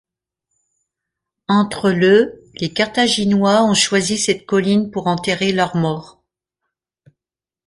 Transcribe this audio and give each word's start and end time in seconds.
Entre 1.47 1.91
le 1.91 2.41
les 2.55 2.73
Carthaginois 2.73 3.63
ont 3.63 3.75
choisi 3.75 4.17
cette 4.17 4.47
colline 4.47 4.89
pour 4.89 5.05
enterrer 5.05 5.51
leurs 5.51 5.75
morts. 5.75 6.23